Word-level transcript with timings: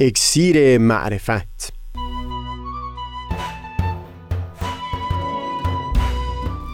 اکسیر 0.00 0.78
معرفت. 0.78 1.72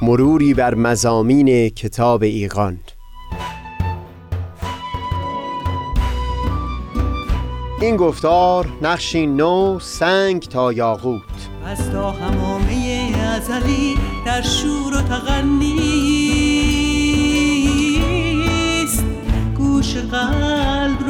مروری 0.03 0.55
بر 0.55 0.75
مزامین 0.75 1.69
کتاب 1.69 2.23
ایقان 2.23 2.79
این 7.81 7.97
گفتار 7.97 8.69
نقشی 8.83 9.27
نو 9.27 9.79
سنگ 9.81 10.43
تا 10.43 10.73
یاقوت. 10.73 11.23
از 11.67 11.91
تا 11.91 12.11
همامه 12.11 13.13
ازلی 13.37 13.99
در 14.27 14.43
شور 14.43 14.95
و 14.95 15.03
تغنیست 15.03 15.85
گوش 19.57 19.97
قلب 19.97 21.10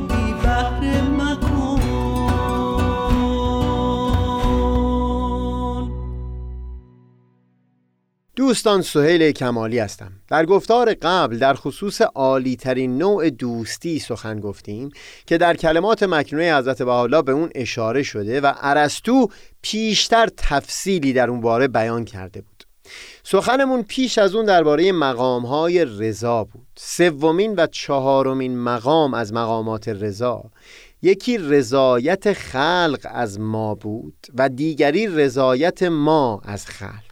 دوستان 8.51 8.81
سهیل 8.81 9.31
کمالی 9.31 9.79
هستم. 9.79 10.11
در 10.27 10.45
گفتار 10.45 10.93
قبل 10.93 11.37
در 11.37 11.53
خصوص 11.53 12.01
عالی 12.01 12.55
ترین 12.55 12.97
نوع 12.97 13.29
دوستی 13.29 13.99
سخن 13.99 14.39
گفتیم 14.39 14.89
که 15.25 15.37
در 15.37 15.55
کلمات 15.55 16.03
مکنونه 16.03 16.57
حضرت 16.57 16.81
بهاءالله 16.81 17.21
به 17.21 17.31
اون 17.31 17.49
اشاره 17.55 18.03
شده 18.03 18.41
و 18.41 18.53
ارسطو 18.61 19.27
پیشتر 19.61 20.29
تفصیلی 20.37 21.13
در 21.13 21.29
اون 21.29 21.41
باره 21.41 21.67
بیان 21.67 22.05
کرده 22.05 22.41
بود. 22.41 22.63
سخنمون 23.23 23.83
پیش 23.83 24.17
از 24.17 24.35
اون 24.35 24.45
درباره 24.45 24.91
مقامهای 24.91 25.85
رضا 25.85 26.43
بود. 26.43 26.67
سومین 26.75 27.55
و 27.55 27.67
چهارمین 27.67 28.59
مقام 28.59 29.13
از 29.13 29.33
مقامات 29.33 29.87
رضا. 29.87 30.43
یکی 31.01 31.37
رضایت 31.37 32.33
خلق 32.33 32.99
از 33.03 33.39
ما 33.39 33.75
بود 33.75 34.27
و 34.37 34.49
دیگری 34.49 35.07
رضایت 35.07 35.83
ما 35.83 36.41
از 36.45 36.65
خلق. 36.65 37.10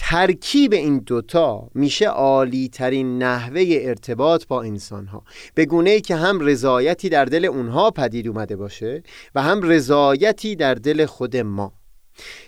ترکیب 0.00 0.72
این 0.72 0.98
دوتا 0.98 1.68
میشه 1.74 2.06
عالی 2.06 2.68
ترین 2.68 3.22
نحوه 3.22 3.64
ارتباط 3.68 4.46
با 4.46 4.62
انسان 4.62 5.06
ها 5.06 5.24
به 5.54 5.66
گونه 5.66 5.90
ای 5.90 6.00
که 6.00 6.16
هم 6.16 6.40
رضایتی 6.40 7.08
در 7.08 7.24
دل 7.24 7.44
اونها 7.44 7.90
پدید 7.90 8.28
اومده 8.28 8.56
باشه 8.56 9.02
و 9.34 9.42
هم 9.42 9.62
رضایتی 9.62 10.56
در 10.56 10.74
دل 10.74 11.06
خود 11.06 11.36
ما. 11.36 11.72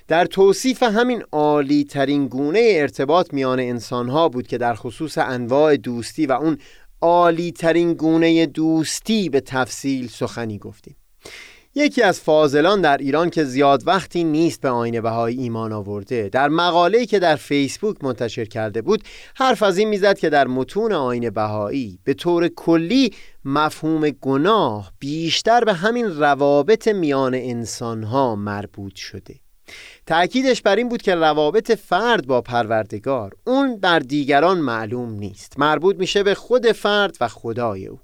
در 0.09 0.25
توصیف 0.25 0.83
همین 0.83 1.23
عالی 1.33 1.85
ترین 1.85 2.27
گونه 2.29 2.61
ارتباط 2.75 3.35
میان 3.35 3.61
انسان 3.61 4.09
ها 4.09 4.29
بود 4.29 4.47
که 4.47 4.59
در 4.59 4.75
خصوص 4.75 5.19
انواع 5.19 5.77
دوستی 5.77 6.27
و 6.27 6.33
اون 6.33 6.59
عالی 7.01 7.53
ترین 7.53 7.95
گونه 7.95 8.47
دوستی 8.47 9.29
به 9.29 9.41
تفصیل 9.41 10.09
سخنی 10.09 10.59
گفتیم. 10.59 10.97
یکی 11.75 12.03
از 12.03 12.21
فاضلان 12.21 12.81
در 12.81 12.97
ایران 12.97 13.31
که 13.31 13.45
زیاد 13.45 13.83
وقتی 13.87 14.25
نیست 14.25 14.61
به 14.61 14.69
آین 14.69 15.01
بهایی 15.01 15.39
ایمان 15.39 15.73
آورده 15.73 16.29
در 16.29 16.49
مقاله‌ای 16.49 17.07
که 17.07 17.19
در 17.19 17.37
فیسبوک 17.37 18.05
منتشر 18.05 18.45
کرده 18.45 18.83
بود 18.83 19.03
حرف 19.35 19.63
از 19.63 19.79
این 19.79 19.89
می‌زد 19.89 20.19
که 20.19 20.31
در 20.31 20.47
متون 20.47 20.93
آین 20.93 21.31
بهایی 21.31 21.99
به 22.05 22.15
طور 22.15 22.49
کلی 22.49 23.13
مفهوم 23.45 24.11
گناه 24.11 24.93
بیشتر 24.99 25.65
به 25.65 25.73
همین 25.73 26.07
روابط 26.07 26.89
میان 26.89 27.35
انسانها 27.35 28.37
مربوط 28.37 28.95
شده. 28.95 29.35
تأکیدش 30.07 30.63
بر 30.63 30.77
این 30.77 30.89
بود 30.89 31.03
که 31.03 31.15
روابط 31.15 31.73
فرد 31.73 32.27
با 32.27 32.41
پروردگار 32.41 33.33
اون 33.47 33.77
در 33.77 33.99
دیگران 33.99 34.59
معلوم 34.59 35.11
نیست. 35.11 35.59
مربوط 35.59 35.97
میشه 35.97 36.23
به 36.23 36.35
خود 36.35 36.73
فرد 36.73 37.17
و 37.21 37.29
خدای 37.29 37.87
او. 37.87 37.99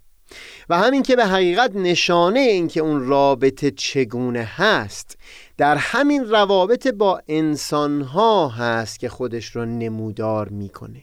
و 0.69 0.79
همین 0.79 1.03
که 1.03 1.17
به 1.17 1.27
حقیقت 1.27 1.77
نشانه 1.77 2.41
این 2.41 2.69
که 2.69 2.81
اون 2.81 3.07
رابطه 3.07 3.71
چگونه 3.71 4.43
هست 4.43 5.19
در 5.57 5.77
همین 5.77 6.25
روابط 6.25 6.87
با 6.87 7.23
انسانها 7.29 8.49
هست 8.49 8.99
که 8.99 9.09
خودش 9.09 9.47
رو 9.47 9.65
نمودار 9.65 10.49
می‌کنه. 10.49 11.03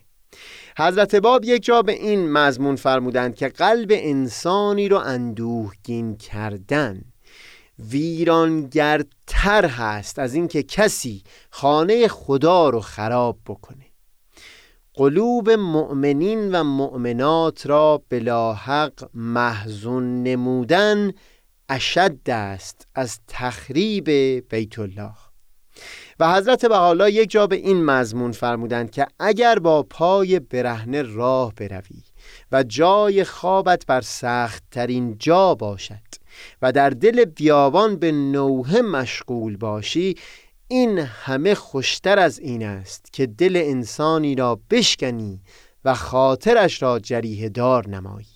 حضرت 0.77 1.15
باب 1.15 1.45
یک 1.45 1.63
جا 1.63 1.81
به 1.81 1.91
این 1.91 2.31
مضمون 2.31 2.75
فرمودند 2.75 3.35
که 3.35 3.47
قلب 3.47 3.89
انسانی 3.91 4.89
رو 4.89 4.97
اندوهگین 4.97 6.17
کردن 6.17 7.01
ویرانگرتر 7.79 9.65
هست 9.65 10.19
از 10.19 10.33
اینکه 10.33 10.63
کسی 10.63 11.23
خانه 11.49 12.07
خدا 12.07 12.69
رو 12.69 12.79
خراب 12.79 13.37
بکنه. 13.45 13.82
قلوب 14.95 15.49
مؤمنین 15.49 16.55
و 16.55 16.63
مؤمنات 16.63 17.65
را 17.65 18.01
بلاحق 18.09 19.09
محزون 19.13 20.23
نمودن 20.23 21.11
اشد 21.69 22.29
است 22.29 22.87
از 22.95 23.19
تخریب 23.27 24.09
بیت 24.49 24.79
الله. 24.79 25.13
و 26.19 26.33
حضرت 26.33 26.65
بحالا 26.65 27.09
یک 27.09 27.29
جا 27.29 27.47
به 27.47 27.55
این 27.55 27.85
مضمون 27.85 28.31
فرمودند 28.31 28.91
که 28.91 29.07
اگر 29.19 29.59
با 29.59 29.83
پای 29.83 30.39
برهنه 30.39 31.01
راه 31.01 31.53
بروی 31.53 32.03
و 32.51 32.63
جای 32.63 33.23
خوابت 33.23 33.85
بر 33.85 34.01
سخت 34.01 34.63
ترین 34.71 35.17
جا 35.19 35.55
باشد 35.55 36.13
و 36.61 36.71
در 36.71 36.89
دل 36.89 37.25
بیابان 37.25 37.95
به 37.95 38.11
نوه 38.11 38.81
مشغول 38.81 39.57
باشی 39.57 40.15
این 40.73 40.99
همه 40.99 41.55
خوشتر 41.55 42.19
از 42.19 42.39
این 42.39 42.65
است 42.65 43.13
که 43.13 43.25
دل 43.25 43.61
انسانی 43.65 44.35
را 44.35 44.59
بشکنی 44.69 45.41
و 45.85 45.93
خاطرش 45.93 46.81
را 46.81 46.99
جریه 46.99 47.49
دار 47.49 47.89
نمایی. 47.89 48.32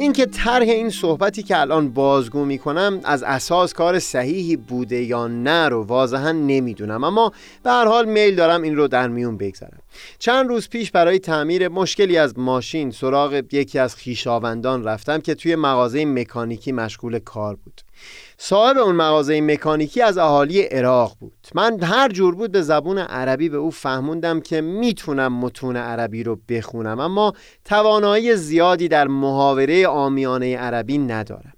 اینکه 0.00 0.26
طرح 0.26 0.62
این 0.62 0.90
صحبتی 0.90 1.42
که 1.42 1.60
الان 1.60 1.88
بازگو 1.88 2.44
می‌کنم 2.44 3.00
از 3.04 3.22
اساس 3.22 3.72
کار 3.72 3.98
صحیحی 3.98 4.56
بوده 4.56 5.02
یا 5.02 5.26
نه 5.26 5.68
رو 5.68 5.82
واضحا 5.82 6.32
نمی‌دونم. 6.32 7.04
اما 7.04 7.32
به 7.62 7.70
هر 7.70 7.84
حال 7.86 8.04
میل 8.04 8.34
دارم 8.34 8.62
این 8.62 8.76
رو 8.76 8.88
در 8.88 9.08
میون 9.08 9.36
بگذارم. 9.36 9.77
چند 10.18 10.48
روز 10.48 10.68
پیش 10.68 10.90
برای 10.90 11.18
تعمیر 11.18 11.68
مشکلی 11.68 12.18
از 12.18 12.38
ماشین 12.38 12.90
سراغ 12.90 13.42
یکی 13.52 13.78
از 13.78 13.96
خیشاوندان 13.96 14.84
رفتم 14.84 15.18
که 15.18 15.34
توی 15.34 15.56
مغازه 15.56 16.04
مکانیکی 16.04 16.72
مشغول 16.72 17.18
کار 17.18 17.56
بود. 17.56 17.80
صاحب 18.38 18.78
اون 18.78 18.94
مغازه 18.94 19.40
مکانیکی 19.40 20.02
از 20.02 20.18
اهالی 20.18 20.62
عراق 20.62 21.16
بود. 21.20 21.46
من 21.54 21.82
هر 21.82 22.08
جور 22.08 22.34
بود 22.34 22.52
به 22.52 22.62
زبون 22.62 22.98
عربی 22.98 23.48
به 23.48 23.56
او 23.56 23.70
فهموندم 23.70 24.40
که 24.40 24.60
می‌تونم 24.60 25.32
متون 25.32 25.76
عربی 25.76 26.22
رو 26.22 26.38
بخونم 26.48 27.00
اما 27.00 27.32
توانایی 27.64 28.36
زیادی 28.36 28.88
در 28.88 29.06
محاوره 29.08 29.86
آمیانه 29.86 30.56
عربی 30.56 30.98
ندارم. 30.98 31.52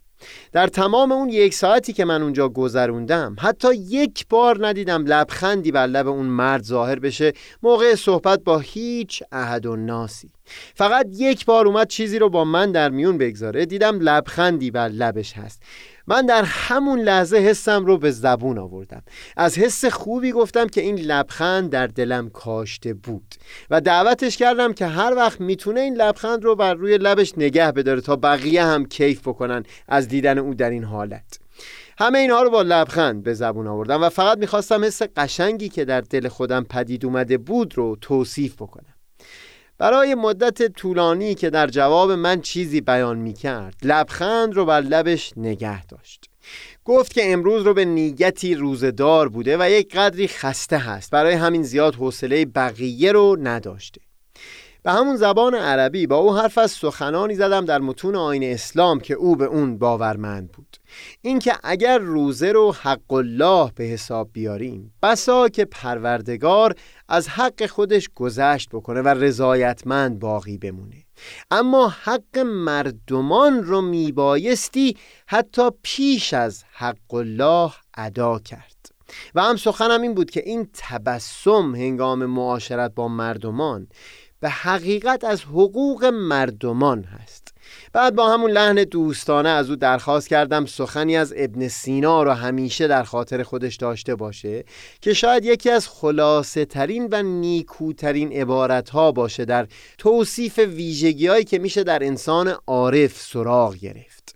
در 0.53 0.67
تمام 0.67 1.13
اون 1.13 1.29
یک 1.29 1.55
ساعتی 1.55 1.93
که 1.93 2.05
من 2.05 2.23
اونجا 2.23 2.49
گذروندم 2.49 3.37
حتی 3.41 3.75
یک 3.75 4.27
بار 4.29 4.69
ندیدم 4.69 5.05
لبخندی 5.07 5.73
بر 5.73 5.87
لب 5.87 6.09
اون 6.09 6.27
مرد 6.27 6.63
ظاهر 6.63 6.99
بشه. 6.99 7.33
موقع 7.63 7.95
صحبت 7.95 8.45
با 8.45 8.59
هیچ 8.59 9.23
احد 9.33 9.67
و 9.67 9.77
ناسی. 9.77 10.31
فقط 10.75 11.07
یک 11.13 11.47
بار 11.47 11.67
اومد 11.67 11.89
چیزی 11.89 12.19
رو 12.19 12.29
با 12.29 12.45
من 12.45 12.73
در 12.73 12.89
میون 12.89 13.19
بگذاره. 13.19 13.67
دیدم 13.67 13.99
لبخندی 14.01 14.71
بر 14.71 14.89
لبش 14.89 15.33
هست. 15.33 15.63
من 16.07 16.27
در 16.27 16.43
همون 16.45 17.01
لحظه 17.01 17.37
حسم 17.37 17.87
رو 17.87 17.99
به 17.99 18.11
زبون 18.11 18.59
آوردم. 18.59 19.03
از 19.37 19.59
حس 19.59 19.85
خوبی 19.85 20.33
گفتم 20.33 20.67
که 20.67 20.81
این 20.81 20.99
لبخند 20.99 21.71
در 21.71 21.87
دلم 21.87 22.31
کاشته 22.31 22.95
بود 22.95 23.35
و 23.71 23.81
دعوتش 23.81 24.37
کردم 24.37 24.73
که 24.73 24.87
هر 24.87 25.15
وقت 25.15 25.41
می‌تونه 25.41 25.81
این 25.81 25.95
لبخند 25.95 26.45
رو 26.45 26.57
بر 26.57 26.75
روی 26.75 26.99
لبش 26.99 27.33
نگه 27.37 27.73
بداره 27.73 28.01
تا 28.01 28.17
بقیه 28.17 28.65
هم 28.65 28.87
کیف 28.87 29.21
بکنن 29.21 29.63
از 29.89 30.09
دیدن 30.09 30.39
او 30.39 30.55
در 30.55 30.71
این 30.71 30.85
حالت. 30.85 31.39
همه 31.99 32.19
اینها 32.19 32.43
رو 32.43 32.51
با 32.51 32.63
لبخند 32.63 33.23
به 33.23 33.35
زبون 33.35 33.67
آوردم 33.67 34.03
و 34.03 34.09
فقط 34.09 34.39
می‌خواستم 34.39 34.85
حس 34.85 35.03
قشنگی 35.17 35.69
که 35.69 35.85
در 35.85 36.01
دل 36.01 36.29
خودم 36.29 36.65
پدید 36.65 37.05
اومده 37.05 37.39
بود 37.39 37.79
رو 37.79 37.97
توصیف 38.01 38.55
بکنم. 38.55 38.95
برای 39.81 40.15
مدت 40.15 40.73
طولانی 40.73 41.35
که 41.35 41.51
در 41.51 41.67
جواب 41.67 42.11
من 42.11 42.41
چیزی 42.41 42.81
بیان 42.81 43.19
می 43.19 43.33
کرد 43.33 43.75
لبخند 43.83 44.55
رو 44.55 44.65
بر 44.65 44.81
لبش 44.81 45.33
نگه 45.37 45.87
داشت. 45.87 46.25
گفت 46.85 47.13
که 47.13 47.33
امروز 47.33 47.63
رو 47.63 47.75
به 47.75 47.85
نیتی 47.85 48.55
روزدار 48.55 49.29
بوده 49.29 49.57
و 49.61 49.71
یک 49.71 49.97
قدری 49.97 50.29
خسته 50.29 50.79
هست. 50.79 51.11
برای 51.11 51.35
همین 51.35 51.63
زیاد 51.63 51.95
حوصله 51.95 52.45
بقیه 52.45 53.13
رو 53.13 53.37
نداشته. 53.41 54.01
به 54.83 54.93
همون 54.93 55.17
زبان 55.17 55.55
عربی 55.55 56.07
با 56.07 56.17
او 56.17 56.37
حرف 56.37 56.59
از 56.59 56.71
سخنانی 56.71 57.35
زدم 57.35 57.65
در 57.65 57.79
متون 57.79 58.17
آین 58.17 58.45
اسلام 58.45 59.01
که 59.01 59.15
او 59.15 59.37
به 59.37 59.45
اون 59.45 59.79
باورمند 59.79 60.53
بود. 60.53 60.77
اینکه 61.23 61.53
اگر 61.65 61.99
روزه 61.99 62.53
رو 62.53 62.73
حق 62.73 63.13
الله 63.13 63.73
به 63.75 63.85
حساب 63.85 64.29
بیاریم 64.33 64.95
بسا 65.03 65.49
که 65.49 65.65
پروردگار 65.65 66.75
از 67.11 67.29
حق 67.29 67.67
خودش 67.67 68.09
گذشت 68.15 68.69
بکنه 68.73 69.03
و 69.03 69.09
رضایتمند 69.09 70.19
باقی 70.19 70.59
بمونه. 70.59 71.05
اما 71.51 71.89
حق 71.89 72.39
مردمان 72.39 73.65
رو 73.65 73.81
میبایستی 73.81 74.97
حتی 75.27 75.71
پیش 75.83 76.35
از 76.35 76.65
حق 76.73 77.15
الله 77.15 77.73
ادا 77.95 78.39
کرد. 78.39 78.77
و 79.35 79.43
هم 79.43 79.57
سخنم 79.57 80.03
این 80.03 80.15
بود 80.15 80.31
که 80.31 80.43
این 80.47 80.69
تبسم 80.75 81.75
هنگام 81.75 82.27
معاشرت 82.27 82.95
با 82.95 83.09
مردمان 83.09 83.89
به 84.41 84.51
حقیقت 84.51 85.25
از 85.25 85.43
حقوق 85.43 86.05
مردمان 86.05 87.05
هست. 87.05 87.50
بعد 87.93 88.15
با 88.15 88.33
همون 88.33 88.51
لحن 88.51 88.85
دوستانه 88.85 89.49
از 89.49 89.71
او 89.71 89.77
درخواست 89.77 90.29
کردم 90.29 90.67
سخنی 90.67 91.17
از 91.17 91.35
ابن 91.37 91.69
سینا 91.69 92.23
را 92.23 92.35
همیشه 92.35 92.87
در 92.87 93.03
خاطر 93.03 93.43
خودش 93.43 93.77
داشته 93.77 94.15
باشه 94.15 94.65
که 95.01 95.15
شاید 95.15 95.45
یکی 95.45 95.71
از 95.71 95.89
خلاصه 95.89 96.65
ترین 96.65 97.09
و 97.13 97.23
نیکوترین 97.23 98.33
عبارت 98.33 98.91
ها 98.91 99.13
باشه 99.13 99.45
در 99.45 99.67
توصیف 99.99 100.59
ویژگی 100.59 101.27
هایی 101.27 101.45
که 101.45 101.59
میشه 101.59 101.85
در 101.85 102.05
انسان 102.05 102.55
عارف 102.67 103.21
سراغ 103.21 103.77
گرفت. 103.77 104.35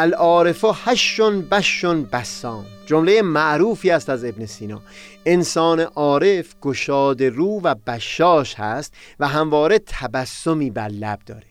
العارف 0.00 0.64
هشون 0.84 1.42
بشون 1.42 2.04
بسام. 2.04 2.64
جمله 2.86 3.22
معروفی 3.22 3.90
است 3.90 4.08
از 4.10 4.24
ابن 4.24 4.46
سینا. 4.46 4.82
انسان 5.26 5.80
عارف 5.80 6.54
گشاد 6.60 7.22
رو 7.22 7.60
و 7.62 7.74
بشاش 7.86 8.54
هست 8.54 8.94
و 9.20 9.28
همواره 9.28 9.78
تبسمی 9.86 10.70
بر 10.70 10.88
لب 10.88 11.18
داره. 11.26 11.46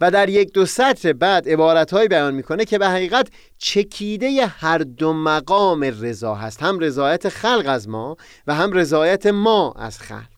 و 0.00 0.10
در 0.10 0.28
یک 0.28 0.52
دو 0.52 0.66
سطر 0.66 1.12
بعد 1.12 1.48
عبارتهایی 1.48 2.08
بیان 2.08 2.34
می‌کنه 2.34 2.64
که 2.64 2.78
به 2.78 2.88
حقیقت 2.88 3.28
چکیده 3.58 4.46
هر 4.46 4.78
دو 4.78 5.12
مقام 5.12 5.84
رضا 5.84 6.34
هست. 6.34 6.62
هم 6.62 6.78
رضایت 6.78 7.28
خلق 7.28 7.64
از 7.66 7.88
ما 7.88 8.16
و 8.46 8.54
هم 8.54 8.72
رضایت 8.72 9.26
ما 9.26 9.74
از 9.78 9.98
خلق. 9.98 10.37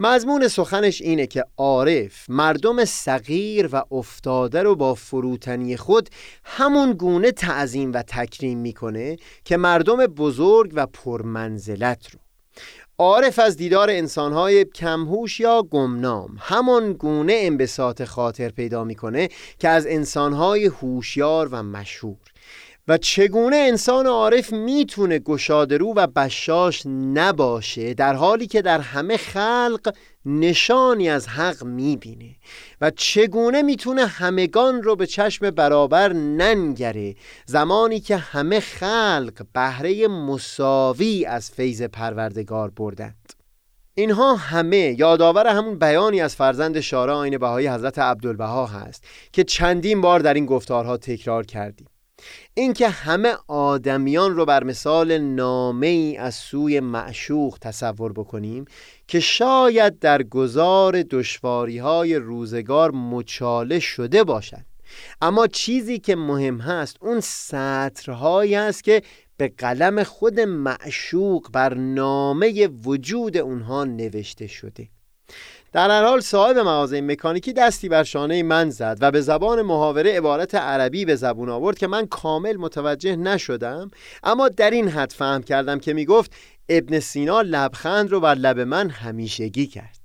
مضمون 0.00 0.48
سخنش 0.48 1.02
اینه 1.02 1.26
که 1.26 1.44
عارف 1.56 2.30
مردم 2.30 2.84
صغیر 2.84 3.68
و 3.72 3.84
افتاده 3.90 4.62
رو 4.62 4.76
با 4.76 4.94
فروتنی 4.94 5.76
خود 5.76 6.08
همون 6.44 6.92
گونه 6.92 7.32
تعظیم 7.32 7.92
و 7.92 8.02
تکریم 8.02 8.58
می‌کنه 8.58 9.16
که 9.44 9.56
مردم 9.56 9.96
بزرگ 9.96 10.72
و 10.74 10.86
پرمنزلت 10.86 12.10
رو. 12.10 12.18
عارف 12.98 13.38
از 13.38 13.56
دیدار 13.56 13.90
انسانهای 13.90 14.64
کمهوش 14.64 15.40
یا 15.40 15.62
گمنام 15.62 16.36
همان 16.40 16.92
گونه 16.92 17.32
انبساط 17.36 18.04
خاطر 18.04 18.48
پیدا 18.48 18.84
می‌کنه 18.84 19.28
که 19.58 19.68
از 19.68 19.86
انسانهای 19.86 20.66
هوشیار 20.66 21.48
و 21.52 21.62
مشهور. 21.62 22.16
و 22.88 22.98
چگونه 22.98 23.56
انسان 23.56 24.06
عارف 24.06 24.52
می‌تونه 24.52 25.18
گشادرو 25.18 25.94
و 25.96 26.06
بشاش 26.06 26.82
نباشه 26.86 27.94
در 27.94 28.14
حالی 28.14 28.46
که 28.46 28.62
در 28.62 28.80
همه 28.80 29.16
خلق 29.16 29.94
نشانی 30.26 31.08
از 31.08 31.28
حق 31.28 31.64
می‌بینه 31.64 32.36
و 32.80 32.90
چگونه 32.90 33.62
می‌تونه 33.62 34.06
همگان 34.06 34.82
رو 34.82 34.96
به 34.96 35.06
چشم 35.06 35.50
برابر 35.50 36.12
ننگره 36.12 37.14
زمانی 37.46 38.00
که 38.00 38.16
همه 38.16 38.60
خلق 38.60 39.46
بهره 39.52 40.08
مساوی 40.08 41.24
از 41.24 41.50
فیض 41.50 41.82
پروردگار 41.82 42.70
بردند. 42.70 43.32
اینها 43.94 44.34
همه 44.34 44.96
یادآور 44.98 45.46
همون 45.46 45.78
بیانی 45.78 46.20
از 46.20 46.36
فرزند 46.36 46.80
شارع 46.80 47.12
آین 47.12 47.38
بهایی 47.38 47.68
حضرت 47.68 47.98
عبدالبها 47.98 48.66
هست 48.66 49.04
که 49.32 49.44
چندین 49.44 50.00
بار 50.00 50.20
در 50.20 50.34
این 50.34 50.46
گفتارها 50.46 50.96
تکرار 50.96 51.46
کردیم. 51.46 51.86
اینکه 52.54 52.88
همه 52.88 53.34
آدمیان 53.48 54.36
رو 54.36 54.44
بر 54.44 54.64
مثال 54.64 55.18
نامه 55.18 55.86
ای 55.86 56.16
از 56.16 56.34
سوی 56.34 56.80
معشوق 56.80 57.58
تصور 57.60 58.12
بکنیم 58.12 58.64
که 59.08 59.20
شاید 59.20 59.98
در 59.98 60.22
گذار 60.22 61.02
دشواری 61.02 61.78
های 61.78 62.16
روزگار 62.16 62.90
مچاله 62.90 63.78
شده 63.78 64.24
باشند. 64.24 64.66
اما 65.20 65.46
چیزی 65.46 65.98
که 65.98 66.16
مهم 66.16 66.60
هست 66.60 66.96
اون 67.00 67.20
سطرهایی 67.20 68.54
است 68.54 68.84
که 68.84 69.02
به 69.36 69.52
قلم 69.58 70.02
خود 70.02 70.40
معشوق 70.40 71.50
بر 71.52 71.74
نامه 71.74 72.66
وجود 72.66 73.36
اونها 73.36 73.84
نوشته 73.84 74.46
شده. 74.46 74.88
در 75.72 75.90
هر 75.90 76.04
حال 76.04 76.20
صاحب 76.20 76.58
مغازه 76.58 77.00
مکانیکی 77.00 77.52
دستی 77.52 77.88
بر 77.88 78.04
شانه 78.04 78.42
من 78.42 78.70
زد 78.70 78.98
و 79.00 79.10
به 79.10 79.20
زبان 79.20 79.62
محاوره 79.62 80.16
عبارت 80.16 80.54
عربی 80.54 81.04
به 81.04 81.16
زبون 81.16 81.48
آورد 81.48 81.78
که 81.78 81.86
من 81.86 82.06
کامل 82.06 82.56
متوجه 82.56 83.16
نشدم 83.16 83.90
اما 84.22 84.48
در 84.48 84.70
این 84.70 84.88
حد 84.88 85.12
فهم 85.12 85.42
کردم 85.42 85.78
که 85.78 85.92
می 85.92 86.04
گفت 86.04 86.32
ابن 86.68 87.00
سینا 87.00 87.40
لبخند 87.40 88.10
رو 88.10 88.20
بر 88.20 88.34
لب 88.34 88.60
من 88.60 88.90
همیشگی 88.90 89.66
کرد. 89.66 89.97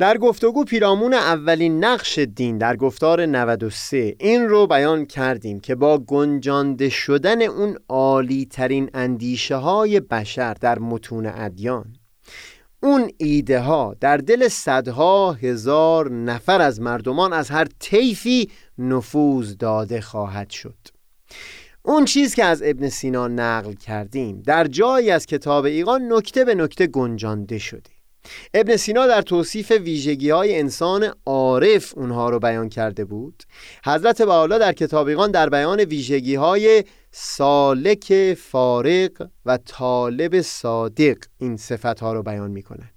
در 0.00 0.18
گفتگو 0.18 0.64
پیرامون 0.64 1.14
اولین 1.14 1.84
نقش 1.84 2.18
دین 2.18 2.58
در 2.58 2.76
گفتار 2.76 3.26
93 3.26 4.16
این 4.20 4.48
رو 4.48 4.66
بیان 4.66 5.06
کردیم 5.06 5.60
که 5.60 5.74
با 5.74 5.98
گنجانده 5.98 6.88
شدن 6.88 7.42
اون 7.42 7.76
عالی 7.88 8.46
ترین 8.46 8.90
اندیشه 8.94 9.56
های 9.56 10.00
بشر 10.00 10.54
در 10.54 10.78
متون 10.78 11.26
ادیان. 11.26 11.96
اون 12.82 13.10
ایده 13.16 13.60
ها 13.60 13.96
در 14.00 14.16
دل 14.16 14.48
صدها 14.48 15.32
هزار 15.32 16.10
نفر 16.10 16.60
از 16.60 16.80
مردمان 16.80 17.32
از 17.32 17.50
هر 17.50 17.66
طیفی 17.78 18.50
نفوذ 18.78 19.56
داده 19.56 20.00
خواهد 20.00 20.50
شد. 20.50 20.78
اون 21.82 22.04
چیز 22.04 22.34
که 22.34 22.44
از 22.44 22.62
ابن 22.64 22.88
سینا 22.88 23.28
نقل 23.28 23.72
کردیم 23.72 24.42
در 24.46 24.66
جایی 24.66 25.10
از 25.10 25.26
کتاب 25.26 25.64
ایقان 25.64 26.12
نکته 26.12 26.44
به 26.44 26.54
نکته 26.54 26.86
گنجانده 26.86 27.58
شده 27.58 27.99
ابن 28.54 28.76
سینا 28.76 29.06
در 29.06 29.22
توصیف 29.22 29.70
ویژگی 29.70 30.30
های 30.30 30.58
انسان 30.58 31.14
عارف 31.26 31.92
اونها 31.96 32.30
رو 32.30 32.38
بیان 32.38 32.68
کرده 32.68 33.04
بود. 33.04 33.42
حضرت 33.84 34.22
بحالا 34.22 34.58
در 34.58 34.72
کتابیقان 34.72 35.30
در 35.30 35.48
بیان 35.48 35.80
ویژگی 35.80 36.34
های 36.34 36.84
سالک 37.12 38.34
فارق 38.34 39.28
و 39.46 39.56
طالب 39.56 40.40
صادق 40.40 41.16
این 41.38 41.56
صفت 41.56 42.00
ها 42.00 42.12
رو 42.12 42.22
بیان 42.22 42.50
می‌کنن 42.50 42.90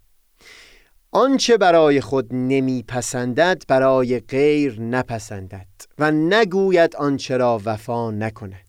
آنچه 1.12 1.58
برای 1.58 2.02
خود 2.02 2.28
نمیپسندد 2.32 3.64
برای 3.68 4.20
غیر 4.20 4.82
نپسندد 4.82 5.68
و 6.00 6.12
نگوید 6.12 6.96
آنچه 6.96 7.38
را 7.38 7.62
وفا 7.66 8.12
نکند. 8.12 8.63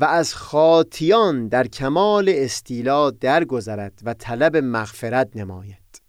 و 0.00 0.04
از 0.04 0.34
خاطیان 0.34 1.48
در 1.48 1.66
کمال 1.66 2.32
استیلا 2.34 3.10
درگذرد 3.10 4.00
و 4.04 4.14
طلب 4.14 4.56
مغفرت 4.56 5.28
نماید 5.34 6.02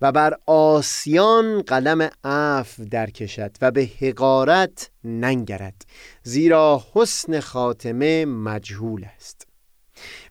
و 0.00 0.12
بر 0.12 0.34
آسیان 0.46 1.62
قلم 1.62 2.10
عف 2.24 2.80
درکشد 2.80 3.56
و 3.60 3.70
به 3.70 3.90
حقارت 4.00 4.90
ننگرد 5.04 5.86
زیرا 6.22 6.82
حسن 6.94 7.40
خاتمه 7.40 8.24
مجهول 8.24 9.04
است. 9.16 9.46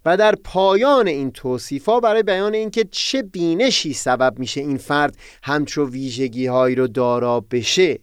و 0.05 0.17
در 0.17 0.35
پایان 0.35 1.07
این 1.07 1.31
توصیفا 1.31 1.99
برای 1.99 2.23
بیان 2.23 2.53
اینکه 2.53 2.83
چه 2.91 3.21
بینشی 3.21 3.93
سبب 3.93 4.39
میشه 4.39 4.61
این 4.61 4.77
فرد 4.77 5.17
همچو 5.43 5.89
ویژگی 5.89 6.45
هایی 6.45 6.75
رو 6.75 6.87
دارا 6.87 7.39
بشه 7.39 7.99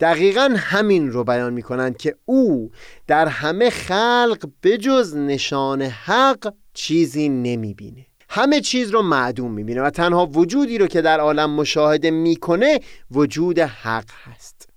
دقیقا 0.00 0.54
همین 0.56 1.10
رو 1.10 1.24
بیان 1.24 1.52
می 1.52 1.62
کنند 1.62 1.96
که 1.96 2.16
او 2.24 2.70
در 3.06 3.26
همه 3.26 3.70
خلق 3.70 4.48
بجز 4.62 5.16
نشان 5.16 5.82
حق 5.82 6.54
چیزی 6.74 7.28
نمی 7.28 7.74
بینه 7.74 8.06
همه 8.28 8.60
چیز 8.60 8.90
رو 8.90 9.02
معدوم 9.02 9.52
می‌بینه 9.52 9.82
و 9.82 9.90
تنها 9.90 10.26
وجودی 10.26 10.78
رو 10.78 10.86
که 10.86 11.02
در 11.02 11.20
عالم 11.20 11.50
مشاهده 11.50 12.10
می‌کنه 12.10 12.80
وجود 13.10 13.58
حق 13.58 14.10
هست. 14.24 14.68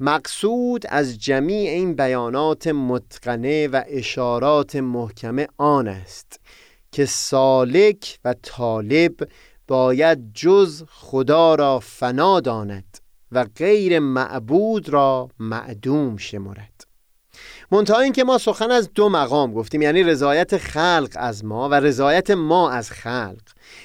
مقصود 0.00 0.84
از 0.88 1.18
جمیع 1.18 1.70
این 1.70 1.94
بیانات 1.94 2.66
متقنه 2.66 3.68
و 3.68 3.82
اشارات 3.86 4.76
محکمه 4.76 5.48
آن 5.56 5.88
است 5.88 6.40
که 6.92 7.06
سالک 7.06 8.18
و 8.24 8.34
طالب 8.42 9.14
باید 9.68 10.32
جز 10.34 10.84
خدا 10.90 11.54
را 11.54 11.78
فنا 11.78 12.40
داند. 12.40 12.98
و 13.36 13.44
غیر 13.44 13.98
معبود 13.98 14.88
را 14.88 15.28
معدوم 15.38 16.16
شمرد. 16.16 16.86
منتها 17.70 18.00
اینکه 18.00 18.24
ما 18.24 18.38
سخن 18.38 18.70
از 18.70 18.92
دو 18.94 19.08
مقام 19.08 19.54
گفتیم 19.54 19.82
یعنی 19.82 20.02
رضایت 20.02 20.56
خلق 20.56 21.10
از 21.14 21.44
ما 21.44 21.68
و 21.68 21.74
رضایت 21.74 22.30
ما 22.30 22.70
از 22.70 22.90
خلق. 22.90 23.42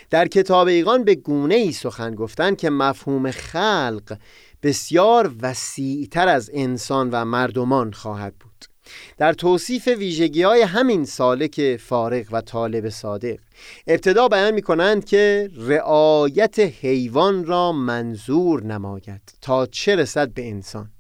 در 0.10 0.28
کتاب 0.28 0.68
ایقان 0.68 1.04
به 1.04 1.16
گونه 1.16 1.56
ای 1.56 1.72
سخن 1.72 2.16
گفتن 2.16 2.56
که 2.56 2.70
مفهوم 2.70 3.32
خلق 3.32 4.18
بسیار 4.64 5.36
وسیعتر 5.42 6.28
از 6.28 6.50
انسان 6.54 7.10
و 7.10 7.26
مردمان 7.26 7.92
خواهد 7.92 8.36
بود. 8.36 8.71
در 9.18 9.34
توصیف 9.34 9.88
ویژگی 9.88 10.44
های 10.44 10.62
همین 10.62 11.06
سالک 11.06 11.78
فارغ 11.78 12.26
و 12.32 12.42
طالب 12.42 12.90
صادق 12.90 13.40
ابتدا 13.88 14.28
بیان 14.28 14.54
می 14.54 14.62
کنند 14.62 15.06
که 15.06 15.50
رعایت 15.58 16.60
حیوان 16.60 17.46
را 17.46 17.72
منظور 17.72 18.64
نماید 18.64 19.22
تا 19.42 19.66
چه 19.66 19.96
رسد 19.96 20.34
به 20.34 20.48
انسان. 20.48 20.92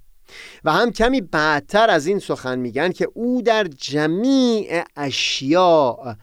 و 0.63 0.71
هم 0.71 0.91
کمی 0.91 1.21
بعدتر 1.21 1.89
از 1.89 2.07
این 2.07 2.19
سخن 2.19 2.59
میگن 2.59 2.91
که 2.91 3.07
او 3.13 3.41
در 3.41 3.63
جمیع 3.63 4.83
اشیاء 4.95 6.15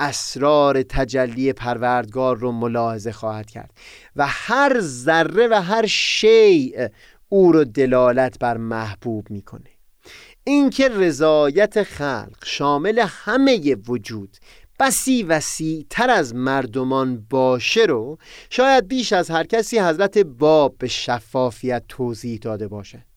اسرار 0.00 0.82
تجلی 0.82 1.52
پروردگار 1.52 2.36
رو 2.36 2.52
ملاحظه 2.52 3.12
خواهد 3.12 3.50
کرد 3.50 3.70
و 4.16 4.26
هر 4.28 4.80
ذره 4.80 5.48
و 5.48 5.62
هر 5.62 5.86
شیء 5.86 6.88
او 7.28 7.52
رو 7.52 7.64
دلالت 7.64 8.38
بر 8.38 8.56
محبوب 8.56 9.30
می‌کنه. 9.30 9.79
اینکه 10.50 10.88
رضایت 10.88 11.82
خلق 11.82 12.44
شامل 12.44 13.04
همه 13.08 13.76
وجود 13.88 14.36
بسی 14.80 15.22
وسیع 15.22 15.86
تر 15.90 16.10
از 16.10 16.34
مردمان 16.34 17.26
باشه 17.30 17.82
رو 17.82 18.18
شاید 18.50 18.88
بیش 18.88 19.12
از 19.12 19.30
هر 19.30 19.44
کسی 19.44 19.78
حضرت 19.78 20.18
باب 20.18 20.78
به 20.78 20.88
شفافیت 20.88 21.84
توضیح 21.88 22.38
داده 22.38 22.68
باشد 22.68 23.09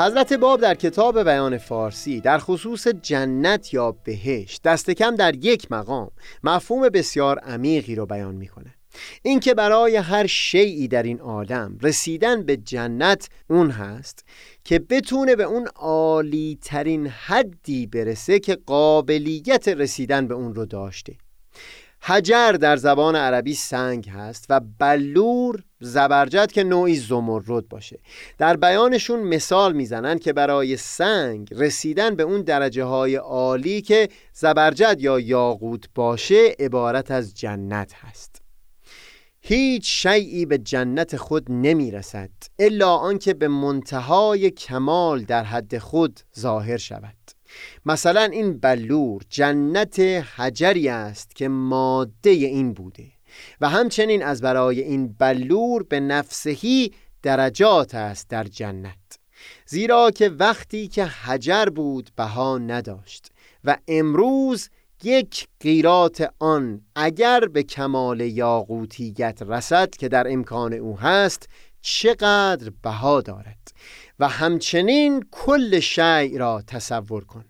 حضرت 0.00 0.32
باب 0.32 0.60
در 0.60 0.74
کتاب 0.74 1.22
بیان 1.22 1.58
فارسی 1.58 2.20
در 2.20 2.38
خصوص 2.38 2.88
جنت 2.88 3.74
یا 3.74 3.92
بهشت 4.04 4.62
دست 4.62 4.90
کم 4.90 5.14
در 5.14 5.34
یک 5.34 5.72
مقام 5.72 6.10
مفهوم 6.42 6.88
بسیار 6.88 7.38
عمیقی 7.38 7.94
رو 7.94 8.06
بیان 8.06 8.34
می‌کنه. 8.34 8.74
اینکه 9.22 9.54
برای 9.54 9.96
هر 9.96 10.26
شیعی 10.26 10.88
در 10.88 11.02
این 11.02 11.20
عالم 11.20 11.78
رسیدن 11.82 12.42
به 12.42 12.56
جنت 12.56 13.28
اون 13.50 13.70
هست 13.70 14.24
که 14.64 14.78
بتونه 14.78 15.36
به 15.36 15.42
اون 15.42 15.68
عالی 15.76 16.58
ترین 16.62 17.06
حدی 17.06 17.86
برسه 17.86 18.38
که 18.38 18.58
قابلیت 18.66 19.68
رسیدن 19.68 20.28
به 20.28 20.34
اون 20.34 20.54
رو 20.54 20.66
داشته. 20.66 21.14
حجر 22.00 22.52
در 22.52 22.76
زبان 22.76 23.16
عربی 23.16 23.54
سنگ 23.54 24.08
هست 24.08 24.46
و 24.48 24.60
بلور 24.78 25.62
زبرجد 25.80 26.52
که 26.52 26.64
نوعی 26.64 26.96
زمرد 26.96 27.68
باشه. 27.68 27.98
در 28.38 28.56
بیانشون 28.56 29.20
مثال 29.20 29.72
می‌زنن 29.72 30.18
که 30.18 30.32
برای 30.32 30.76
سنگ 30.76 31.48
رسیدن 31.54 32.16
به 32.16 32.22
اون 32.22 32.42
درجه 32.42 32.84
های 32.84 33.16
عالی 33.16 33.82
که 33.82 34.08
زبرجد 34.32 34.96
یا 35.00 35.20
یاقوت 35.20 35.84
باشه 35.94 36.56
عبارت 36.58 37.10
از 37.10 37.34
جنت 37.34 37.92
هست. 37.94 38.42
هیچ 39.40 40.02
شیعی 40.06 40.46
به 40.46 40.58
جنت 40.58 41.16
خود 41.16 41.46
نمی‌رسد 41.48 42.30
الا 42.58 42.96
آنکه 42.96 43.34
به 43.34 43.48
منتهای 43.48 44.50
کمال 44.50 45.22
در 45.22 45.44
حد 45.44 45.78
خود 45.78 46.20
ظاهر 46.38 46.76
شود. 46.76 47.17
مثلا 47.86 48.22
این 48.22 48.58
بلور 48.58 49.22
جنت 49.30 50.00
حجری 50.36 50.88
است 50.88 51.36
که 51.36 51.48
ماده 51.48 52.30
این 52.30 52.72
بوده 52.72 53.04
و 53.60 53.68
همچنین 53.68 54.22
از 54.22 54.40
برای 54.40 54.80
این 54.80 55.16
بلور 55.18 55.82
به 55.82 56.00
نفسهی 56.00 56.92
درجات 57.22 57.94
است 57.94 58.28
در 58.28 58.44
جنت. 58.44 59.18
زیرا 59.66 60.10
که 60.10 60.28
وقتی 60.28 60.88
که 60.88 61.04
حجر 61.04 61.64
بود 61.64 62.10
بها 62.16 62.58
نداشت 62.58 63.26
و 63.64 63.76
امروز 63.88 64.70
یک 65.04 65.48
قیرات 65.60 66.34
آن 66.38 66.80
اگر 66.94 67.40
به 67.40 67.62
کمال 67.62 68.20
یاقوتیت 68.20 69.42
رسد 69.42 69.90
که 69.90 70.08
در 70.08 70.32
امکان 70.32 70.72
او 70.72 70.98
هست 70.98 71.48
چقدر 71.80 72.70
بها 72.82 73.20
دارد 73.20 73.72
و 74.18 74.28
همچنین 74.28 75.24
کل 75.30 75.80
شیع 75.80 76.38
را 76.38 76.62
تصور 76.66 77.24
کن. 77.24 77.44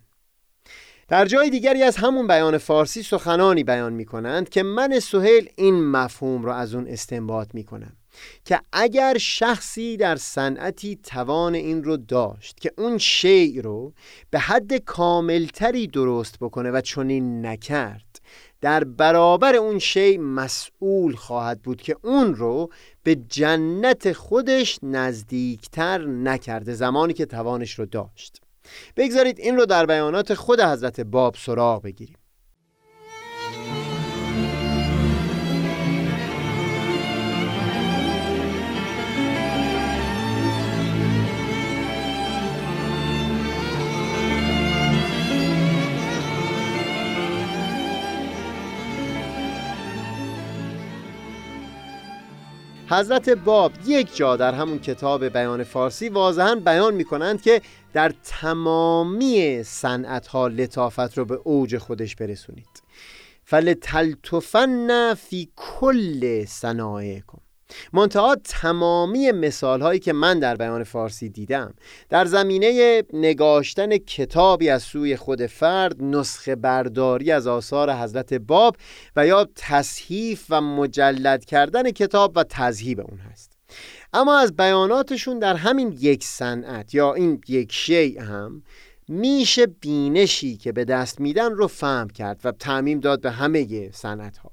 در 1.09 1.27
جای 1.27 1.51
دیگری 1.51 1.83
از 1.83 1.97
همون 1.97 2.27
بیان 2.27 2.59
فارسی 2.59 3.03
سخنانی 3.03 3.65
بیان 3.65 3.93
می 3.93 4.05
کنند 4.05 4.49
که 4.49 4.63
من 4.63 5.01
سهیل 5.01 5.49
این 5.57 5.85
مفهوم 5.91 6.45
را 6.45 6.55
از 6.57 6.75
اون 6.75 6.89
استنباط 6.89 7.49
می 7.55 7.65
کنم 7.65 7.97
که 8.45 8.61
اگر 8.73 9.19
شخصی 9.19 9.97
در 9.97 10.17
صنعتی 10.17 10.97
توان 10.97 11.55
این 11.55 11.85
رو 11.85 11.97
داشت 11.97 12.61
که 12.61 12.73
اون 12.79 12.99
شیع 12.99 13.63
رو 13.63 13.93
به 14.31 14.39
حد 14.39 14.75
کاملتری 14.75 15.87
درست 15.87 16.39
بکنه 16.41 16.71
و 16.71 16.81
چنین 16.81 17.47
نکرد 17.47 18.21
در 18.61 18.85
برابر 18.85 19.57
اون 19.57 19.79
شی 19.79 20.19
مسئول 20.19 21.17
خواهد 21.17 21.63
بود 21.63 21.83
که 21.83 21.97
اون 22.03 22.35
رو 22.35 22.71
به 23.09 23.15
جنت 23.15 24.13
خودش 24.13 24.79
نزدیکتر 24.83 26.07
نکرده 26.07 26.75
زمانی 26.75 27.13
که 27.13 27.27
توانش 27.27 27.79
رو 27.79 27.87
داشت. 27.87 28.41
بگذارید 28.97 29.39
این 29.39 29.57
رو 29.57 29.67
در 29.67 29.87
بیانات 29.87 30.35
خود 30.35 30.61
حضرت 30.61 31.01
باب 31.01 31.35
سراغ 31.39 31.83
بگیریم. 31.83 32.18
حضرت 52.91 53.29
باب 53.29 53.73
یک 53.87 54.17
جا 54.17 54.37
در 54.37 54.55
همون 54.55 54.79
کتاب 54.79 55.25
بیان 55.25 55.65
فارسی 55.65 56.09
واضحا 56.09 56.55
بیان 56.55 56.95
می 56.95 57.05
کنند 57.05 57.43
که 57.43 57.63
در 57.93 58.13
تمامی 58.25 59.63
صنعت 59.63 60.27
ها 60.27 60.49
لطافت 60.49 61.19
رو 61.19 61.25
به 61.25 61.35
اوج 61.35 61.79
خودش 61.79 62.17
برسونید. 62.17 62.83
فلتلتفن 63.45 65.15
فی 65.15 65.49
کل 65.57 66.45
صنایعکم. 66.45 67.39
منتها 67.93 68.37
تمامی 68.45 69.33
مثال 69.33 69.81
هایی 69.81 70.01
که 70.01 70.13
من 70.13 70.39
در 70.39 70.57
بیان 70.57 70.85
فارسی 70.85 71.29
دیدم 71.29 71.75
در 72.09 72.25
زمینه 72.25 73.03
نگاشتن 73.13 73.97
کتابی 73.97 74.69
از 74.69 74.83
سوی 74.83 75.17
خود 75.17 75.47
فرد 75.47 76.03
نسخه 76.03 76.55
برداری 76.57 77.31
از 77.31 77.47
آثار 77.47 77.93
حضرت 77.93 78.35
باب 78.35 78.77
و 79.17 79.27
یا 79.27 79.49
تصحیف 79.55 80.47
و 80.51 80.61
مجلد 80.61 81.45
کردن 81.45 81.91
کتاب 81.91 82.33
و 82.37 82.45
تذهیب 82.45 83.01
اون 83.01 83.19
هست. 83.19 83.59
اما 84.13 84.39
از 84.39 84.57
بیاناتشون 84.57 85.39
در 85.39 85.57
همین 85.57 85.97
یک 86.01 86.25
صنعت 86.25 86.95
یا 86.95 87.15
این 87.15 87.41
یک 87.49 87.73
شیء 87.73 88.23
هم 88.23 88.63
میشه 89.09 89.67
بینشی 89.67 90.57
که 90.57 90.73
به 90.73 90.85
دست 90.85 91.21
میدن 91.21 91.53
رو 91.53 91.67
فهم 91.67 92.09
کرد 92.09 92.41
و 92.45 92.53
تعمیم 92.53 93.01
داد 93.01 93.21
به 93.21 93.31
همه 93.31 93.91
صنعت 93.93 94.37
ها 94.37 94.51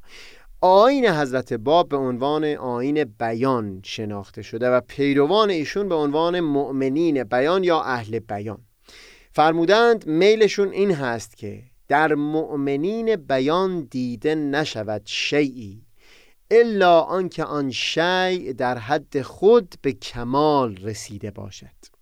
آین 0.67 1.05
حضرت 1.05 1.53
باب 1.53 1.89
به 1.89 1.97
عنوان 1.97 2.45
آین 2.45 3.03
بیان 3.03 3.81
شناخته 3.83 4.41
شده 4.41 4.69
و 4.69 4.81
پیروان 4.81 5.49
ایشون 5.49 5.89
به 5.89 5.95
عنوان 5.95 6.39
مؤمنین 6.39 7.23
بیان 7.23 7.63
یا 7.63 7.81
اهل 7.81 8.19
بیان. 8.19 8.57
فرمودند 9.31 10.07
میلشون 10.07 10.71
این 10.71 10.91
هست 10.91 11.37
که 11.37 11.63
در 11.87 12.15
مؤمنین 12.15 13.15
بیان 13.15 13.87
دیده 13.91 14.35
نشود 14.35 15.01
شیعی 15.05 15.81
الا 16.51 16.99
آنکه 16.99 17.43
آن 17.43 17.71
شیء 17.71 18.53
در 18.57 18.77
حد 18.77 19.21
خود 19.21 19.75
به 19.81 19.93
کمال 19.93 20.77
رسیده 20.77 21.31
باشد. 21.31 21.95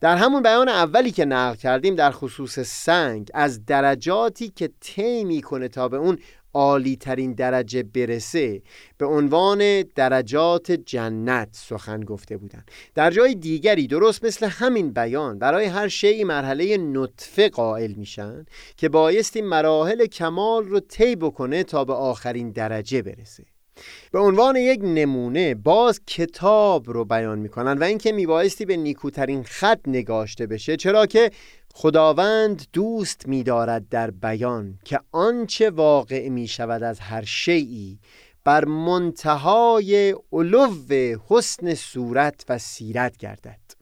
در 0.00 0.16
همون 0.16 0.42
بیان 0.42 0.68
اولی 0.68 1.10
که 1.10 1.24
نقل 1.24 1.56
کردیم 1.56 1.94
در 1.94 2.10
خصوص 2.10 2.58
سنگ 2.58 3.30
از 3.34 3.64
درجاتی 3.64 4.48
که 4.48 4.70
طی 4.80 5.24
می‌کنه 5.24 5.68
تا 5.68 5.88
به 5.88 5.96
اون 5.96 6.18
عالی 6.54 6.96
ترین 6.96 7.32
درجه 7.32 7.82
برسه 7.82 8.62
به 8.98 9.06
عنوان 9.06 9.82
درجات 9.82 10.72
جنت 10.72 11.48
سخن 11.52 12.00
گفته 12.00 12.36
بودن. 12.36 12.64
در 12.94 13.10
جای 13.10 13.34
دیگری 13.34 13.86
درست 13.86 14.24
مثل 14.24 14.46
همین 14.46 14.92
بیان 14.92 15.38
برای 15.38 15.64
هر 15.64 15.88
شیعی 15.88 16.24
مرحله 16.24 16.76
نطفه 16.76 17.48
قائل 17.48 17.92
میشن 17.92 18.46
که 18.76 18.88
بایستی 18.88 19.42
مراحل 19.42 20.06
کمال 20.06 20.64
رو 20.64 20.80
طی 20.80 21.16
بکنه 21.16 21.64
تا 21.64 21.84
به 21.84 21.92
آخرین 21.92 22.50
درجه 22.50 23.02
برسه. 23.02 23.44
به 24.12 24.18
عنوان 24.18 24.56
یک 24.56 24.80
نمونه 24.82 25.54
باز 25.54 26.00
کتاب 26.06 26.90
رو 26.90 27.04
بیان 27.04 27.38
می‌کنن 27.38 27.78
و 27.78 27.82
اینکه 27.82 28.12
میبایستی 28.12 28.64
به 28.64 28.76
نیکوترین 28.76 29.42
خط 29.42 29.80
نگاشته 29.86 30.46
بشه 30.46 30.76
چرا 30.76 31.06
که 31.06 31.30
خداوند 31.74 32.66
دوست 32.72 33.28
میدارد 33.28 33.88
در 33.88 34.10
بیان 34.10 34.78
که 34.84 35.00
آنچه 35.12 35.70
واقع 35.70 36.28
می 36.28 36.48
شود 36.48 36.82
از 36.82 37.00
هر 37.00 37.24
شیعی 37.24 37.98
بر 38.44 38.64
منتهای 38.64 40.16
علو 40.32 40.68
حسن 41.28 41.74
صورت 41.74 42.44
و 42.48 42.58
سیرت 42.58 43.16
گردد. 43.16 43.77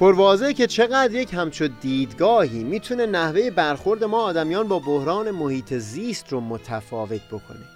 پروازه 0.00 0.54
که 0.54 0.66
چقدر 0.66 1.14
یک 1.14 1.34
همچو 1.34 1.68
دیدگاهی 1.68 2.64
می‌تونه 2.64 3.06
نحوه 3.06 3.50
برخورد 3.50 4.04
ما 4.04 4.22
آدمیان 4.22 4.68
با 4.68 4.78
بحران 4.78 5.30
محیط 5.30 5.74
زیست 5.74 6.32
رو 6.32 6.40
متفاوت 6.40 7.20
بکنه. 7.28 7.66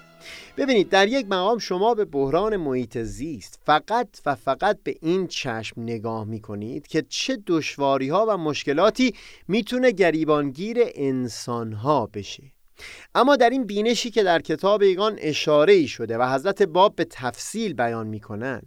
ببینید 0.57 0.89
در 0.89 1.09
یک 1.09 1.27
مقام 1.31 1.59
شما 1.59 1.95
به 1.95 2.05
بحران 2.05 2.57
محیط 2.57 2.99
زیست 2.99 3.61
فقط 3.67 4.09
و 4.27 4.35
فقط 4.35 4.79
به 4.85 4.97
این 5.03 5.27
چشم 5.27 5.81
نگاه 5.81 6.25
می‌کنید 6.25 6.87
که 6.87 7.05
چه 7.09 7.39
دشواری 7.47 8.09
ها 8.09 8.27
و 8.29 8.37
مشکلاتی 8.37 9.15
می‌تونه 9.49 9.91
گریبانگیر 9.91 10.79
انسان 10.95 11.73
ها 11.73 12.07
بشه. 12.07 12.43
اما 13.15 13.37
در 13.37 13.51
این 13.51 13.67
بینشی 13.67 14.11
که 14.11 14.23
در 14.23 14.41
کتاب 14.41 14.83
ایگان 14.83 15.17
اشاره 15.19 15.73
ای 15.73 15.87
شده 15.87 16.19
و 16.19 16.35
حضرت 16.35 16.63
باب 16.63 16.97
به 16.97 17.05
تفصیل 17.05 17.75
بیان 17.75 18.07
می‌کنن 18.07 18.63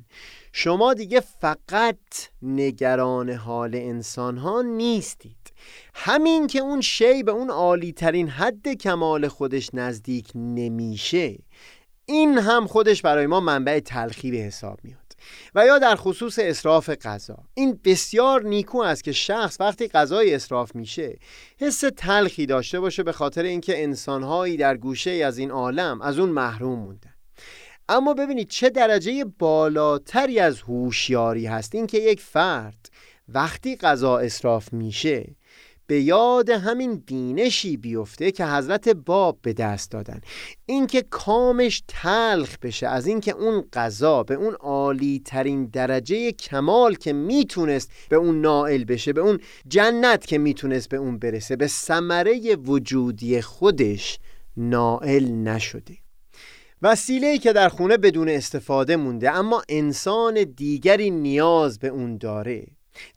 شما 0.53 0.93
دیگه 0.93 1.19
فقط 1.19 1.97
نگران 2.41 3.29
حال 3.29 3.75
انسان 3.75 4.37
ها 4.37 4.61
نیستید. 4.61 5.53
همین 5.93 6.47
که 6.47 6.59
اون 6.59 6.81
شی 6.81 7.23
به 7.23 7.31
اون 7.31 7.49
عالی 7.49 7.91
ترین 7.91 8.29
حد 8.29 8.67
کمال 8.67 9.27
خودش 9.27 9.69
نزدیک 9.73 10.31
نمیشه 10.35 11.37
این 12.05 12.37
هم 12.37 12.67
خودش 12.67 13.01
برای 13.01 13.27
ما 13.27 13.39
منبع 13.39 13.79
تلخی 13.79 14.31
به 14.31 14.37
حساب 14.37 14.79
میاد. 14.83 14.97
و 15.55 15.65
یا 15.65 15.79
در 15.79 15.95
خصوص 15.95 16.39
اصراف 16.39 16.89
غذا. 16.89 17.37
این 17.53 17.79
بسیار 17.83 18.43
نیکو 18.43 18.81
است 18.81 19.03
که 19.03 19.11
شخص 19.11 19.57
وقتی 19.59 19.87
غذای 19.87 20.35
اصراف 20.35 20.75
میشه 20.75 21.19
حس 21.59 21.83
تلخی 21.97 22.45
داشته 22.45 22.79
باشه 22.79 23.03
به 23.03 23.11
خاطر 23.11 23.43
اینکه 23.43 23.83
انسانهایی 23.83 24.57
در 24.57 24.77
گوشه 24.77 25.11
از 25.11 25.37
این 25.37 25.51
عالم 25.51 26.01
از 26.01 26.19
اون 26.19 26.29
محروم 26.29 26.79
موندن 26.79 27.10
اما 27.91 28.13
ببینید 28.13 28.47
چه 28.47 28.69
درجه 28.69 29.25
بالاتری 29.39 30.39
از 30.39 30.61
هوشیاری 30.61 31.45
هست. 31.45 31.75
این 31.75 31.87
که 31.87 31.97
یک 31.97 32.21
فرد 32.21 32.89
وقتی 33.27 33.75
غذا 33.75 34.17
اصراف 34.17 34.73
میشه 34.73 35.35
به 35.87 36.01
یاد 36.01 36.49
همین 36.49 36.95
بینشی 36.95 37.77
بیفته 37.77 38.31
که 38.31 38.45
حضرت 38.45 38.89
باب 38.89 39.37
به 39.41 39.53
دست 39.53 39.91
دادن. 39.91 40.21
اینکه 40.65 41.01
کامش 41.01 41.83
تلخ 41.87 42.57
بشه 42.61 42.87
از 42.87 43.07
اینکه 43.07 43.31
اون 43.31 43.63
غذا 43.73 44.23
به 44.23 44.35
اون 44.35 44.53
عالی 44.53 45.21
ترین 45.25 45.65
درجه 45.65 46.31
کمال 46.31 46.95
که 46.95 47.13
می‌تونست 47.13 47.91
به 48.09 48.15
اون 48.15 48.41
نائل 48.41 48.83
بشه 48.83 49.13
به 49.13 49.21
اون 49.21 49.39
جنت 49.67 50.25
که 50.25 50.37
می‌تونست 50.37 50.89
به 50.89 50.97
اون 50.97 51.19
برسه 51.19 51.55
به 51.55 51.67
ثمره 51.67 52.55
وجودی 52.55 53.41
خودش 53.41 54.19
نائل 54.57 55.31
نشده. 55.31 56.00
وسیله 56.83 57.37
که 57.37 57.53
در 57.53 57.69
خونه 57.69 57.97
بدون 57.97 58.29
استفاده 58.29 58.95
مونده 58.95 59.31
اما 59.31 59.63
انسان 59.69 60.43
دیگری 60.43 61.11
نیاز 61.11 61.79
به 61.79 61.87
اون 61.87 62.17
داره. 62.17 62.67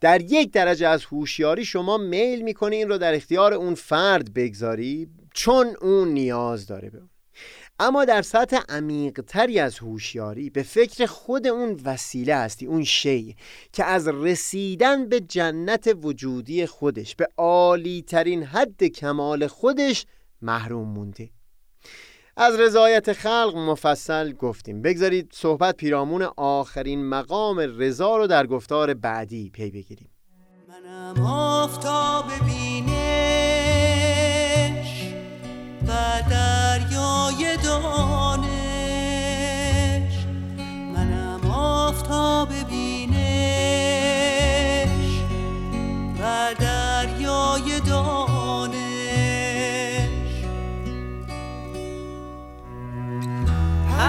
در 0.01 0.21
یک 0.21 0.51
درجه 0.51 0.87
از 0.87 1.05
هوشیاری 1.05 1.65
شما 1.65 1.97
میل 1.97 2.41
می‌کنی 2.41 2.75
این 2.75 2.89
رو 2.89 2.97
در 2.97 3.15
اختیار 3.15 3.53
اون 3.53 3.75
فرد 3.75 4.33
بگذاری 4.33 5.07
چون 5.33 5.75
اون 5.81 6.07
نیاز 6.07 6.67
داره 6.67 6.89
به 6.89 6.97
اون. 6.97 7.09
اما 7.79 8.05
در 8.05 8.21
سطح 8.21 8.59
عمیقتری 8.69 9.59
از 9.59 9.79
هوشیاری 9.79 10.49
به 10.49 10.63
فکر 10.63 11.05
خود 11.05 11.47
اون 11.47 11.79
وسیله 11.85 12.35
هستی 12.35 12.65
اون 12.65 12.83
شی 12.83 13.35
که 13.73 13.83
از 13.85 14.07
رسیدن 14.07 15.09
به 15.09 15.19
جنت 15.19 15.97
وجودی 16.03 16.65
خودش 16.65 17.15
به 17.15 17.27
عالی 17.37 18.01
ترین 18.01 18.43
حد 18.43 18.83
کمال 18.83 19.47
خودش 19.47 20.05
محروم 20.41 20.87
مونده. 20.87 21.29
از 22.37 22.59
رضایت 22.59 23.13
خلق 23.13 23.53
مفصل 23.55 24.33
گفتیم. 24.33 24.81
بگذارید 24.81 25.31
صحبت 25.33 25.77
پیرامون 25.77 26.21
آخرین 26.37 27.05
مقام 27.05 27.59
رضا 27.59 28.17
رو 28.17 28.27
در 28.27 28.47
گفتار 28.47 28.93
بعدی 28.93 29.49
پی 29.49 29.71
بگیریم. 29.71 30.09
منم 30.69 31.25
آفتاب 31.25 32.25
بینش 32.45 33.05
و 35.87 35.91
دریای 36.29 37.57
دانش. 37.63 38.55
منم 40.93 41.51
آفتاب 41.51 42.49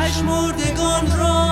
پشمردگان 0.06 1.18
را 1.18 1.45